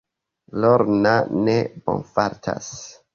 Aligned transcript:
Lorna 0.63 1.11
ne 1.47 1.57
bonfartas. 1.83 2.71